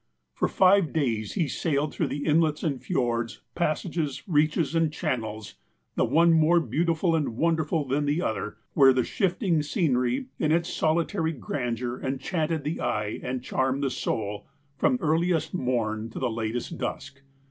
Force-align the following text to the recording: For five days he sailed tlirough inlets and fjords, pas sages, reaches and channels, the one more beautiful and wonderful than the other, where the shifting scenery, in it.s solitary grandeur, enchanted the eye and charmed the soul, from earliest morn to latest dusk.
For 0.33 0.47
five 0.47 0.93
days 0.93 1.33
he 1.33 1.47
sailed 1.47 1.93
tlirough 1.93 2.23
inlets 2.25 2.63
and 2.63 2.81
fjords, 2.81 3.41
pas 3.53 3.81
sages, 3.81 4.23
reaches 4.27 4.73
and 4.73 4.91
channels, 4.91 5.57
the 5.93 6.05
one 6.05 6.33
more 6.33 6.59
beautiful 6.59 7.15
and 7.15 7.37
wonderful 7.37 7.85
than 7.87 8.07
the 8.07 8.19
other, 8.19 8.57
where 8.73 8.93
the 8.93 9.03
shifting 9.03 9.61
scenery, 9.61 10.25
in 10.39 10.51
it.s 10.51 10.73
solitary 10.73 11.33
grandeur, 11.33 12.01
enchanted 12.01 12.63
the 12.63 12.81
eye 12.81 13.19
and 13.21 13.43
charmed 13.43 13.83
the 13.83 13.91
soul, 13.91 14.47
from 14.75 14.97
earliest 15.01 15.53
morn 15.53 16.09
to 16.09 16.27
latest 16.27 16.79
dusk. 16.79 17.21